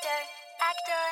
[0.00, 0.18] the
[0.64, 1.04] actor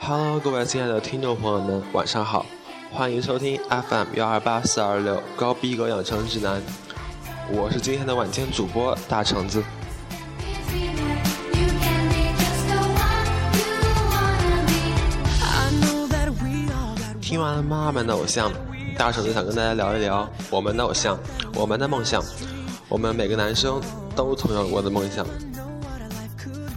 [0.00, 2.44] hello 各位亲爱的听众朋友们，晚上好，
[2.92, 6.60] 欢迎收听 FM 幺二八四二六高逼格养成指南，
[7.48, 9.62] 我是今天的晚间主播大橙子。
[17.62, 18.52] 妈妈们的偶像，
[18.96, 21.18] 大橙子想跟大家聊一聊我们的偶像，
[21.54, 22.22] 我们的梦想。
[22.88, 23.80] 我们每个男生
[24.16, 25.24] 都曾有过的梦想。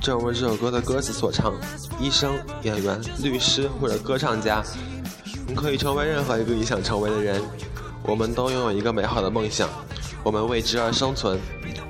[0.02, 1.53] 正如这首歌的歌词所唱，
[1.99, 4.61] 医生、演员、律师或者歌唱家，
[5.48, 7.41] 你可以成为任何一个你想成为的人。
[8.03, 9.70] 我们都拥有一个美好的梦想，
[10.23, 11.39] 我们为之而生存。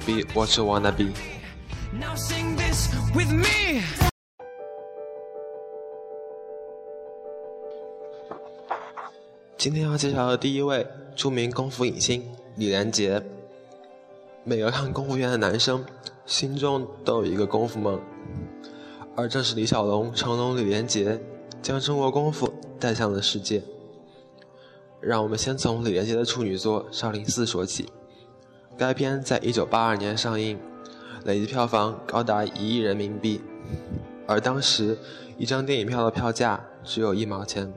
[0.05, 1.13] Be what you wanna be。
[9.63, 10.85] 今天要介绍的第一位
[11.15, 12.21] 著名功夫影星
[12.57, 13.23] 李连杰。
[14.43, 15.85] 每个看功夫片的男生
[16.25, 17.97] 心中都有一个功夫梦，
[19.15, 21.17] 而正是李小龙、成龙、李连杰
[21.61, 23.63] 将中国功夫带向了世界。
[24.99, 27.89] 让我们先从李连杰的处女作《少林寺》说起。
[28.77, 30.59] 该片在一九八二年上映，
[31.23, 33.39] 累计票房高达一亿人民币，
[34.27, 34.97] 而当时
[35.37, 37.73] 一张电影票的票价只有一毛钱。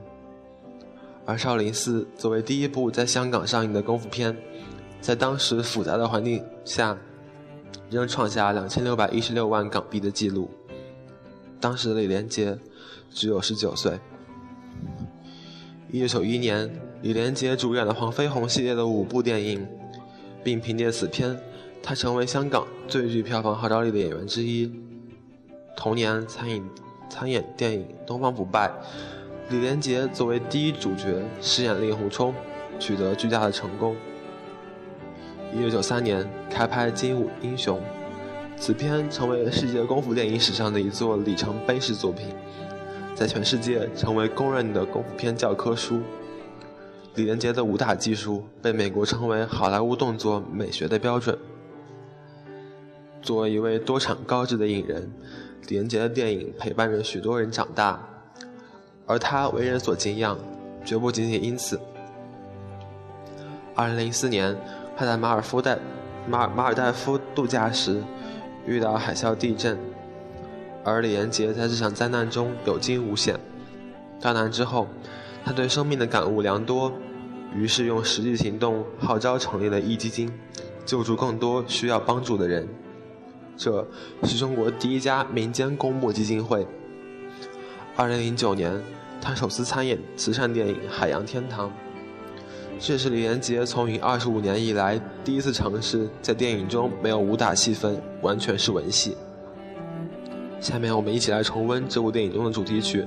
[1.27, 4.35] 而《少林寺》作为第一部在香港上映的功夫片，
[5.01, 6.97] 在当时复杂的环境下，
[7.89, 10.49] 仍创下两千六百一十六万港币的记录。
[11.59, 12.57] 当时的李连杰
[13.11, 13.99] 只有十九岁。
[15.91, 19.67] 一九九一年，李连杰主演了黄飞鸿系列的五部电影，
[20.45, 21.37] 并凭借此片，
[21.83, 24.71] 他成为香港最具票房号召力的演员之一。
[25.75, 26.63] 同年参演
[27.09, 28.69] 参演电影《东方不败》，
[29.49, 32.35] 李连杰作为第一主角饰演令狐冲，
[32.79, 33.95] 取得巨大的成功。
[35.53, 37.79] 一九九三年开拍《精武英雄》，
[38.57, 42.27] 此片成为了世界功夫电影史上的一座里程碑式作品，
[43.15, 46.01] 在全世界成为公认的功夫片教科书。
[47.15, 51.37] 李连杰的武打技术被美国称为好莱坞动作美学的标准。
[53.21, 55.09] 作为一位多产高质的影人，
[55.69, 58.07] 李连杰的电影陪伴着许多人长大，
[59.07, 60.37] 而他为人所敬仰，
[60.85, 61.79] 绝不仅仅因此。
[63.73, 64.55] 二零零四年，
[64.97, 65.79] 他在马尔夫代
[66.27, 68.03] 马尔马尔代夫度假时
[68.65, 69.77] 遇到海啸地震，
[70.83, 73.39] 而李连杰在这场灾难中有惊无险。
[74.19, 74.87] 大难之后，
[75.45, 76.91] 他对生命的感悟良多，
[77.55, 80.29] 于是用实际行动号召成立了壹基金，
[80.85, 82.67] 救助更多需要帮助的人。
[83.55, 83.87] 这
[84.23, 86.67] 是中国第一家民间公募基金会。
[87.99, 88.71] 二零零九年，
[89.19, 91.67] 他首次参演慈善电影《海洋天堂》，
[92.79, 99.17] 这是李连杰从影二十五年以来第一次尝试在电影中没有武打戏份，完全是文戏。
[100.59, 103.03] 下面我们一起来重温这部电影中的主题曲，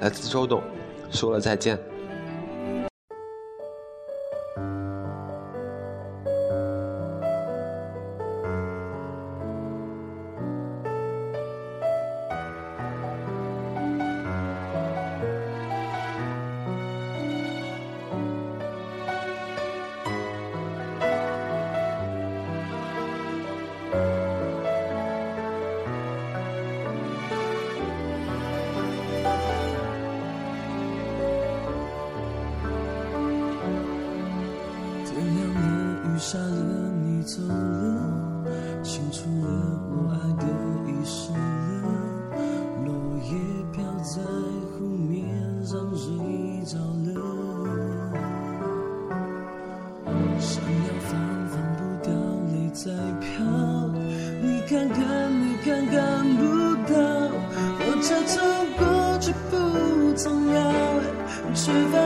[0.00, 0.58] 来自周董，
[1.10, 1.76] 《说了再见》。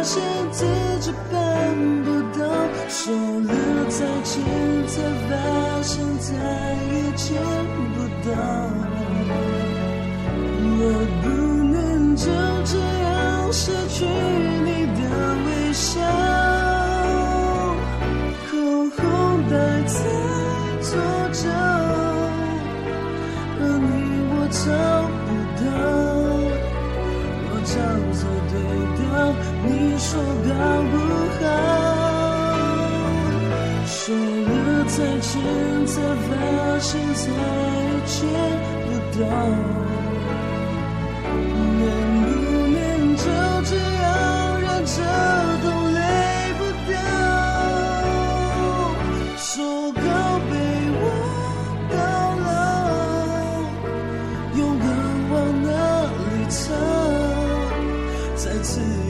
[0.08, 0.64] 现自
[1.00, 1.36] 己办
[2.02, 2.40] 不到。
[2.88, 3.52] 说了
[3.90, 4.42] 再见，
[4.86, 6.32] 才发现再
[6.92, 7.36] 也见
[7.94, 7.96] 不
[8.30, 8.77] 到。
[30.18, 30.94] 说好不
[31.38, 31.46] 好
[33.86, 34.50] 说了
[34.86, 35.30] 再见
[35.86, 35.94] 才
[36.26, 36.28] 发
[36.80, 38.16] 现再也见
[38.84, 38.86] 不
[39.16, 39.22] 到
[41.78, 41.82] 能
[42.24, 42.26] 不
[42.74, 42.76] 能
[43.16, 43.22] 就
[43.64, 44.06] 这样
[44.60, 44.96] 忍着
[45.62, 45.96] 痛泪
[46.58, 46.92] 不掉
[49.36, 49.46] 说
[49.92, 49.96] 好
[50.50, 50.52] 陪
[51.00, 51.02] 我
[51.90, 51.96] 到
[52.44, 52.48] 老
[54.58, 54.86] 永恒
[55.30, 55.68] 往哪
[56.10, 56.56] 里找
[58.34, 59.07] 再次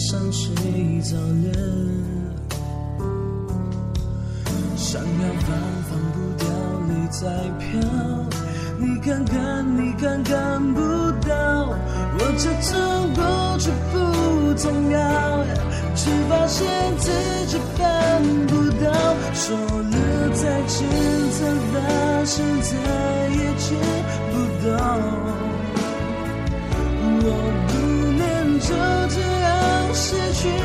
[0.00, 0.54] 上睡
[1.02, 1.48] 着了，
[4.74, 5.04] 想要
[5.44, 5.48] 放
[5.88, 6.48] 放不掉，
[6.88, 7.20] 泪在
[7.58, 7.68] 飘。
[8.78, 9.36] 你看看，
[9.76, 10.80] 你看看不
[11.28, 12.72] 到，我这种
[13.14, 13.20] 过
[13.58, 13.94] 去不
[14.54, 14.98] 重要，
[15.94, 16.66] 却发现
[16.98, 17.10] 自
[17.46, 18.90] 己办不到。
[19.34, 19.94] 说了
[20.34, 20.78] 再见，
[21.30, 21.38] 才
[21.72, 22.72] 发现再
[23.28, 23.68] 也见
[24.32, 24.34] 不
[24.66, 24.70] 到。
[27.22, 27.24] 我
[27.68, 27.70] 不
[28.16, 28.20] 能
[28.60, 28.68] 就
[29.14, 29.16] 这
[30.10, 30.59] 失去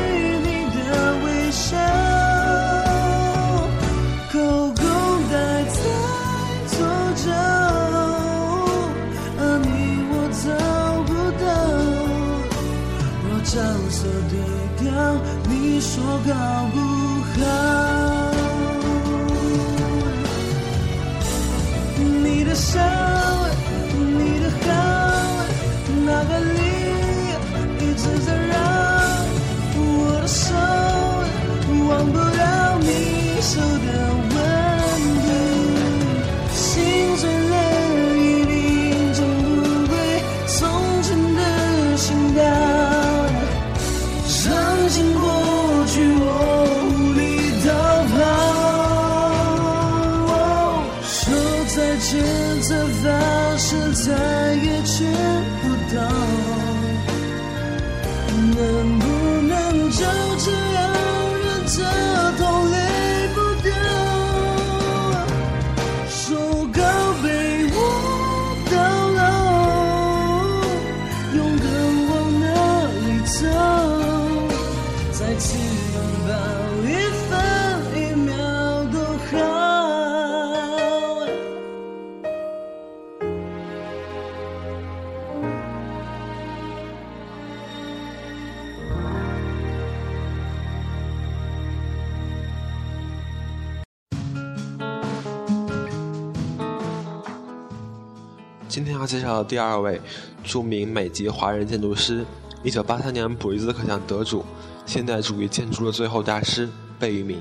[98.76, 99.98] 今天要介绍的第二位
[100.44, 102.22] 著名美籍华人建筑师，
[102.62, 104.44] 一九八三年普利兹克奖得主，
[104.84, 106.68] 现代主义建筑的最后大师
[106.98, 107.40] 贝聿铭。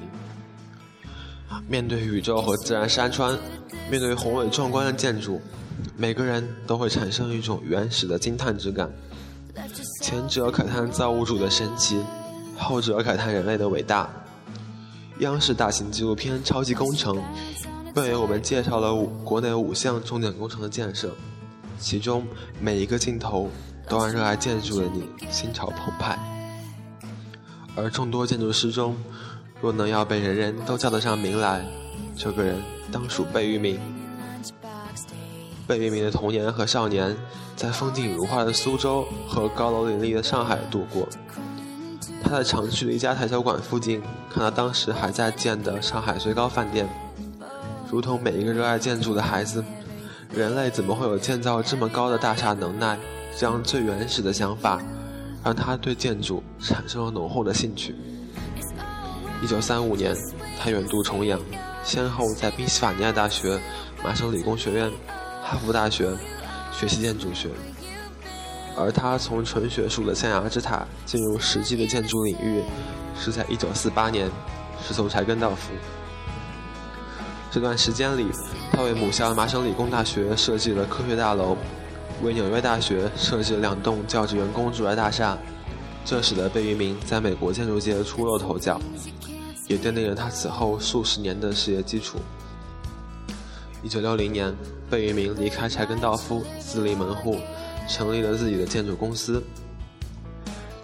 [1.67, 3.37] 面对宇宙和自然山川，
[3.91, 5.41] 面对宏伟壮观的建筑，
[5.97, 8.89] 每个人都会产生一种原始的惊叹之感。
[10.01, 12.01] 前者慨叹造物主的神奇，
[12.57, 14.09] 后者慨叹人类的伟大。
[15.19, 17.17] 央视大型纪录片《超级工程》
[17.95, 21.15] 为我们介绍了五国内五项重点工程的建设，
[21.79, 22.25] 其中
[22.59, 23.49] 每一个镜头
[23.87, 26.19] 都让热爱建筑的你心潮澎湃。
[27.75, 28.95] 而众多建筑师中，
[29.61, 31.65] 若能要被人人都叫得上名来，
[32.17, 33.79] 这个人当属贝聿铭。
[35.65, 37.15] 贝聿铭的童年和少年
[37.55, 41.07] 在风景如画的苏州和高楼林立的上海度过。
[42.21, 46.87] 他在常去的一家台球馆附近看到当时还在建的上海最高饭店。
[47.89, 49.63] 如同每一个热爱建筑的孩子，
[50.33, 52.97] 人类怎么会有建造这么高的大厦能耐？
[53.37, 54.81] 这样最原始的想法，
[55.43, 57.93] 让他对建筑产生了浓厚的兴趣。
[59.41, 60.15] 一九三五年，
[60.59, 61.39] 他远渡重洋，
[61.83, 63.59] 先后在宾夕法尼亚大学、
[64.03, 64.89] 麻省理工学院、
[65.43, 66.09] 哈佛大学
[66.71, 67.49] 学习建筑学。
[68.77, 72.63] 而他从纯学术的象牙之塔进入实际的建筑领域，
[73.19, 74.29] 是在一九四八年，
[74.85, 75.71] 是从柴根道夫。
[77.55, 78.27] 这段时间里，
[78.69, 81.55] 他为母校麻省理工大学设计了科学大楼，
[82.21, 85.37] 为纽约大学设计了两栋教职员工住宅大厦，
[86.03, 88.77] 这使得贝聿铭在美国建筑界出露头角，
[89.69, 92.17] 也奠定了他此后数十年的事业基础。
[93.81, 94.53] 一九六零年，
[94.89, 97.37] 贝聿铭离开柴根道夫，自立门户，
[97.87, 99.41] 成立了自己的建筑公司。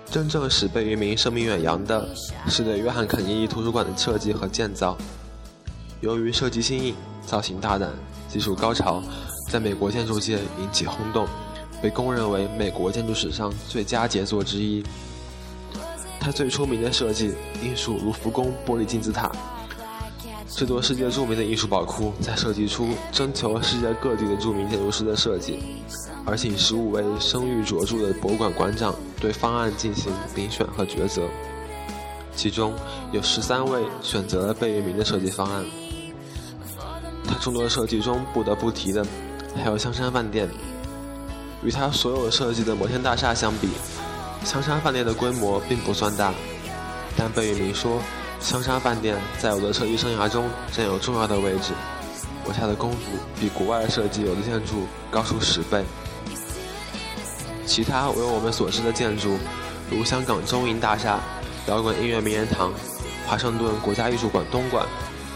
[0.09, 2.07] 真正使贝聿铭声名远扬的，
[2.47, 4.97] 是对约翰肯尼迪图书馆的设计和建造。
[6.01, 7.91] 由于设计新颖、造型大胆、
[8.27, 9.01] 技术高潮，
[9.49, 11.27] 在美国建筑界引起轰动，
[11.81, 14.83] 被公认为美国建筑史上最佳杰作之一。
[16.19, 19.31] 他最出名的设计应属卢浮宫玻璃金字塔。
[20.47, 25.59] 这座世界著名的艺术宝库在设计初征求了世界各地的著名建筑师的设计，
[26.25, 31.23] 而请十五位声誉卓著的博物馆馆长对方案进行遴选和抉择，
[32.35, 32.73] 其中
[33.11, 35.63] 有十三位选择了贝聿铭的设计方案。
[37.27, 39.05] 他众多设计中不得不提的
[39.55, 40.49] 还有香山饭店。
[41.63, 43.69] 与他所有设计的摩天大厦相比，
[44.43, 46.33] 香山饭店的规模并不算大，
[47.15, 48.01] 但贝聿铭说，
[48.39, 51.73] 香山饭店在我的设计生涯中占有重要的位置。
[52.43, 52.97] 我下的功夫
[53.39, 55.83] 比国外设计有的建筑高出十倍。
[57.67, 59.37] 其他为我们所知的建筑，
[59.91, 61.19] 如香港中银大厦、
[61.67, 62.73] 摇滚音乐名人堂、
[63.27, 64.83] 华盛顿国家艺术馆东馆、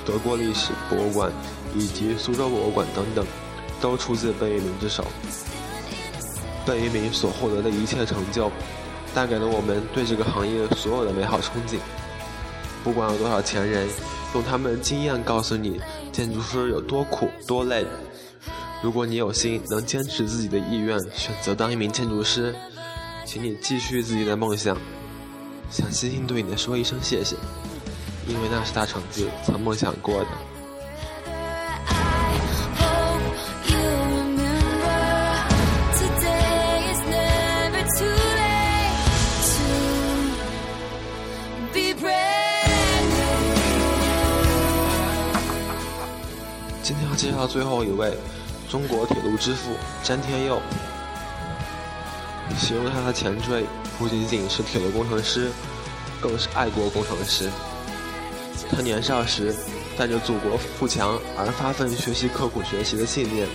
[0.04, 1.32] 德国历史博物馆
[1.76, 3.26] 以及苏州博物馆等等，
[3.82, 5.06] 都出自贝聿铭之手。
[6.66, 8.52] 贝聿铭所获得的一切成就，
[9.14, 11.78] 带给了我们对这个行业所有的美好憧憬。
[12.84, 13.88] 不管有多少前人
[14.34, 15.80] 用他们的经验告诉你
[16.12, 17.86] 建筑师有多苦多累，
[18.82, 22.56] 如果你有心能坚持自己的意愿，选择当一名建筑师，
[23.26, 24.78] 请你继续自己的梦想。
[25.72, 27.36] 想星星对你说一声谢谢，
[28.28, 30.28] 因为那是大橙子曾梦想过的。
[41.76, 42.16] Be brave
[46.82, 48.18] 今天要介绍最后一位，
[48.70, 50.62] 中国铁路之父詹天佑。
[52.58, 53.66] 形容他的前缀
[54.00, 55.52] 不仅仅是铁路工程师，
[56.22, 57.50] 更是爱国工程师。
[58.72, 59.54] 他年少时
[59.98, 63.48] 带着祖国富强而发奋学习、刻苦学习的信念，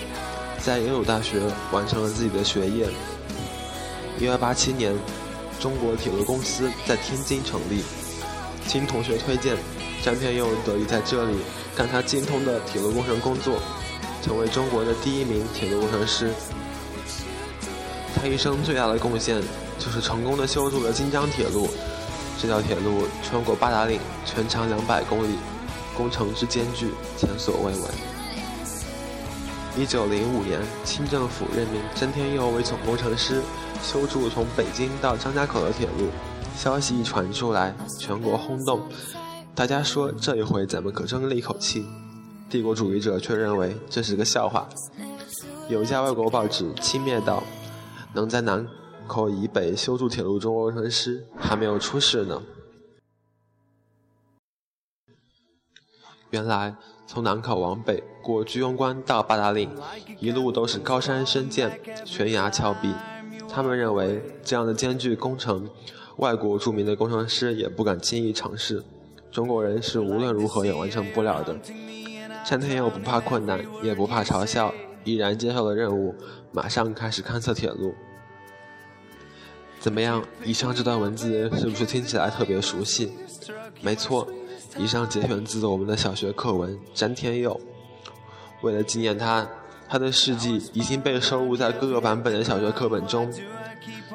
[0.58, 1.40] 在耶鲁大学
[1.72, 2.86] 完成了自己的学业。
[4.18, 4.92] 一八八七年，
[5.58, 7.82] 中国铁路公司在天津成立。
[8.70, 9.56] 经同学推荐，
[10.00, 11.38] 詹天佑得以在这里
[11.74, 13.60] 干他精通的铁路工程工作，
[14.22, 16.30] 成为中国的第一名铁路工程师。
[18.14, 19.42] 他一生最大的贡献
[19.76, 21.68] 就是成功的修筑了京张铁路。
[22.40, 25.36] 这条铁路穿过八达岭，全长两百公里，
[25.96, 27.90] 工程之艰巨前所未闻。
[29.76, 33.42] 一九零五年，清政府任命詹天佑为总工程师，
[33.82, 36.08] 修筑从北京到张家口的铁路。
[36.56, 38.80] 消息一传出来，全国轰动，
[39.54, 41.84] 大家说这一回咱们可争了一口气。
[42.50, 44.68] 帝国主义者却认为这是个笑话。
[45.68, 47.42] 有一家外国报纸轻蔑道
[48.12, 48.66] ：“能在南
[49.06, 52.42] 口以北修筑铁路中国工程师还没有出世呢。”
[56.30, 56.76] 原来
[57.06, 59.70] 从南口往北过居庸关到八达岭，
[60.18, 62.94] 一路都是高山深涧、悬崖峭壁。
[63.48, 65.68] 他们认为这样的艰巨工程，
[66.20, 68.82] 外国著名的工程师也不敢轻易尝试，
[69.30, 71.56] 中国人是无论如何也完成不了的。
[72.44, 74.72] 詹天佑不怕困难，也不怕嘲笑，
[75.02, 76.14] 毅然接受了任务，
[76.52, 77.94] 马上开始勘测铁路。
[79.78, 80.22] 怎么样？
[80.44, 83.10] 以上这段文字是不是听起来特别熟悉？
[83.80, 84.28] 没错，
[84.76, 87.58] 以上节选自我们的小学课文《詹天佑》。
[88.60, 89.48] 为了纪念他，
[89.88, 93.32] 他的事迹已经被收录在各个版本的小学课本中。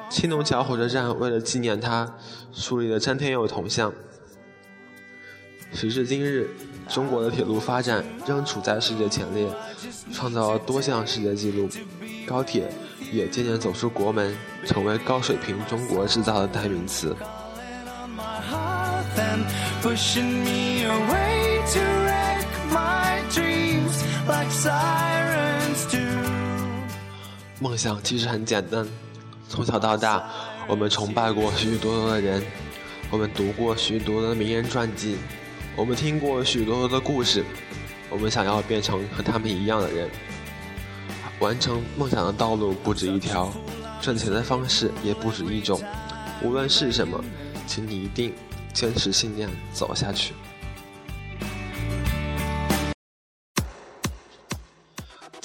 [0.10, 2.16] 青龙桥火车站为了纪念他，
[2.54, 3.94] 树立了詹天佑铜像。
[5.74, 6.50] 时至今日，
[6.88, 9.48] 中国的铁路发展仍处在世界前列，
[10.14, 11.70] 创造了多项世界纪录。
[12.26, 12.72] 高铁
[13.12, 14.36] 也渐渐走出国门，
[14.66, 17.16] 成为高水平中国制造的代名词。
[18.16, 19.44] my heart and
[19.82, 25.98] pushing me away to wreck my dreams like sirens do.
[27.60, 28.88] 梦想其实很简单，
[29.48, 30.28] 从小到大，
[30.68, 32.44] 我们崇拜过许许多多的人，
[33.10, 35.18] 我们读过许许多多的名人传记，
[35.76, 37.44] 我们听过许许多多的故事，
[38.10, 40.10] 我们想要变成和他们一样的人。
[41.40, 43.52] 完成梦想的道路不止一条，
[44.02, 45.82] 赚钱的方式也不止一种。
[46.42, 47.24] 无论是什么，
[47.68, 48.34] 请你一定
[48.74, 50.34] 坚持信念走下去。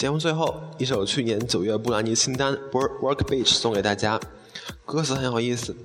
[0.01, 4.19] 节目最后一首去年九月布兰妮清单《Work Work Beach》送给大家，
[4.87, 5.77] 歌词很有意思。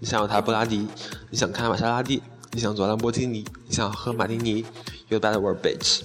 [0.00, 0.88] 你想有台布拉迪，
[1.30, 4.66] 你想开玛莎拉蒂，你想坐兰博基尼，你想喝马丁尼
[5.06, 6.00] ，You better work beach。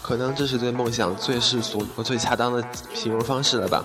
[0.00, 3.84] 可能这是对梦想最世俗和最恰当的形容方式了吧。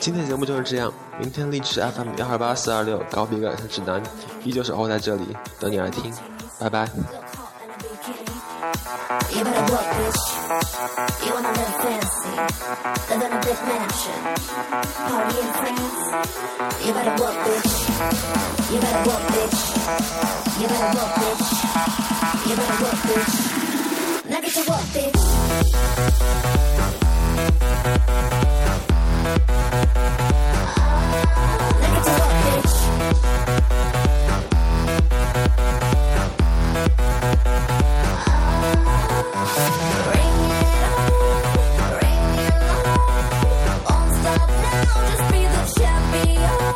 [0.00, 4.02] 今天节目就是这样，明天荔枝 FM 幺二八四二六高比感指南
[4.42, 5.22] 依旧守候在这里
[5.60, 6.12] 等你来听，
[6.58, 6.90] 拜拜。
[9.12, 10.22] You better work, bitch.
[11.26, 12.32] You wanna live fancy,
[13.10, 14.20] live in a big mansion,
[15.04, 16.02] party in France.
[16.82, 17.72] You better work, bitch.
[18.72, 19.58] You better work, bitch.
[20.60, 21.44] You better work, bitch.
[22.48, 23.36] You better work, bitch.
[24.30, 25.22] Now get to work, bitch.
[31.80, 33.51] Now get to work, bitch.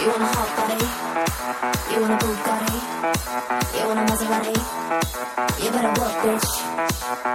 [0.00, 0.80] You wanna hot body?
[1.92, 2.78] You want a Bugatti?
[3.76, 4.56] You want a Maserati?
[5.60, 6.48] You better work, bitch.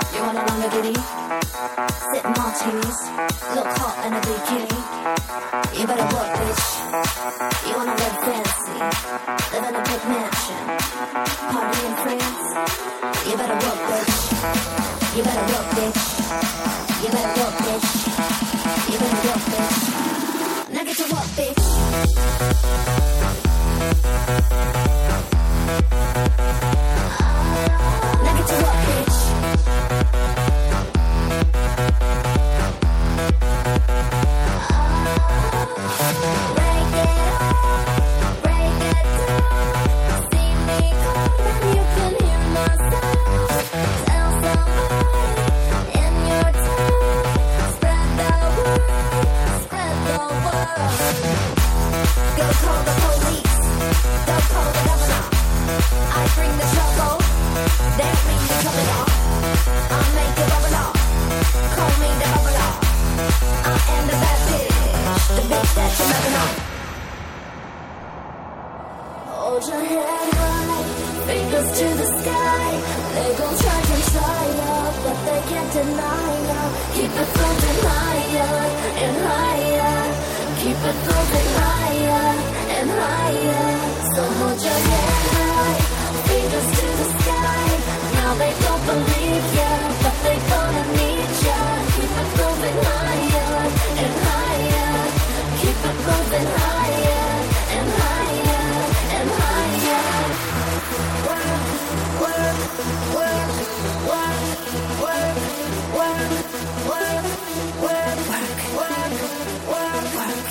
[0.09, 0.97] You want a Lamborghini?
[2.09, 2.99] Sip martinis,
[3.53, 4.77] look hot and a bikini.
[5.77, 6.65] You better work, bitch.
[7.69, 8.77] You want to live fancy,
[9.53, 10.65] live in a big mansion,
[11.53, 12.45] party in France.
[13.29, 14.13] You better work, bitch.
[15.15, 16.01] You better work, bitch.
[17.03, 17.44] You better work.
[80.85, 82.25] We're higher
[82.77, 84.13] and higher.
[84.13, 85.79] So hold your head high,
[86.27, 88.13] fingers to the sky.
[88.13, 88.64] Now, baby.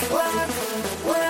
[0.03, 1.24] work, work.